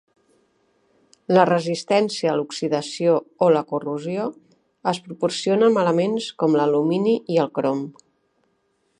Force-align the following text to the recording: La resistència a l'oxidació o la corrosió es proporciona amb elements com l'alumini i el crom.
La 1.37 1.41
resistència 1.49 2.31
a 2.31 2.37
l'oxidació 2.39 3.13
o 3.47 3.49
la 3.55 3.61
corrosió 3.73 4.25
es 4.93 5.01
proporciona 5.09 5.67
amb 5.69 5.81
elements 5.83 6.31
com 6.45 6.57
l'alumini 6.61 7.15
i 7.35 7.39
el 7.45 7.53
crom. 7.59 7.85